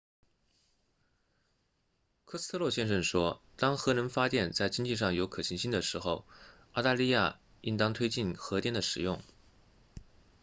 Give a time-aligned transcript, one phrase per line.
[2.25, 6.25] 科斯特洛先生说当核能发电在经济上有可行性的时候
[6.71, 9.21] 澳大利亚应当推进核电的使用